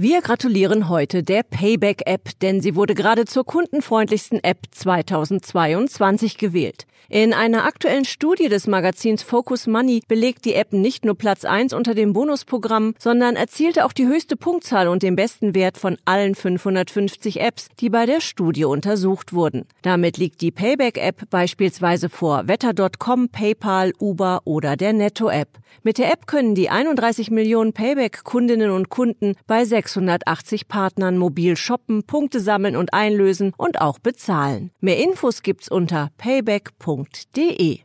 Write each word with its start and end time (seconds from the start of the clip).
Wir 0.00 0.22
gratulieren 0.22 0.88
heute 0.88 1.24
der 1.24 1.42
Payback-App, 1.42 2.38
denn 2.40 2.60
sie 2.60 2.76
wurde 2.76 2.94
gerade 2.94 3.24
zur 3.24 3.44
kundenfreundlichsten 3.44 4.38
App 4.44 4.58
2022 4.70 6.38
gewählt. 6.38 6.86
In 7.08 7.32
einer 7.32 7.64
aktuellen 7.64 8.04
Studie 8.04 8.48
des 8.48 8.66
Magazins 8.68 9.22
Focus 9.22 9.66
Money 9.66 10.02
belegt 10.06 10.44
die 10.44 10.54
App 10.54 10.72
nicht 10.72 11.04
nur 11.04 11.16
Platz 11.16 11.44
1 11.44 11.72
unter 11.72 11.94
dem 11.94 12.12
Bonusprogramm, 12.12 12.94
sondern 12.98 13.34
erzielte 13.34 13.86
auch 13.86 13.92
die 13.92 14.06
höchste 14.06 14.36
Punktzahl 14.36 14.86
und 14.86 15.02
den 15.02 15.16
besten 15.16 15.54
Wert 15.54 15.78
von 15.78 15.96
allen 16.04 16.34
550 16.34 17.40
Apps, 17.40 17.68
die 17.80 17.88
bei 17.88 18.04
der 18.06 18.20
Studie 18.20 18.66
untersucht 18.66 19.32
wurden. 19.32 19.64
Damit 19.82 20.18
liegt 20.18 20.42
die 20.42 20.50
Payback-App 20.50 21.30
beispielsweise 21.30 22.08
vor 22.08 22.46
Wetter.com, 22.46 23.30
PayPal, 23.30 23.94
Uber 23.98 24.42
oder 24.44 24.76
der 24.76 24.92
Netto-App. 24.92 25.48
Mit 25.82 25.98
der 25.98 26.12
App 26.12 26.26
können 26.26 26.54
die 26.54 26.68
31 26.68 27.30
Millionen 27.30 27.72
Payback-Kundinnen 27.72 28.70
und 28.70 28.90
Kunden 28.90 29.34
bei 29.46 29.64
680 29.88 30.68
Partnern 30.68 31.18
mobil 31.18 31.56
shoppen, 31.56 32.04
Punkte 32.04 32.40
sammeln 32.40 32.76
und 32.76 32.92
einlösen 32.92 33.52
und 33.56 33.80
auch 33.80 33.98
bezahlen. 33.98 34.70
Mehr 34.80 34.98
Infos 34.98 35.42
gibt's 35.42 35.68
unter 35.68 36.10
payback.de. 36.18 37.80